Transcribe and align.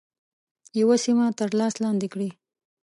یوه 0.79 0.95
سیمه 1.05 1.25
تر 1.39 1.49
لاس 1.59 1.73
لاندي 1.83 2.07
کړي. 2.13 2.29